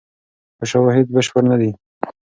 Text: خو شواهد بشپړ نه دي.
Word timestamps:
خو 0.57 0.63
شواهد 0.71 1.05
بشپړ 1.15 1.43
نه 1.51 1.55
دي. 1.61 1.71